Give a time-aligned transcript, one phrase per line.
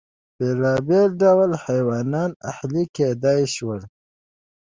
[0.37, 3.81] بېلابېل ډول حیوانات اهلي کېدای شول.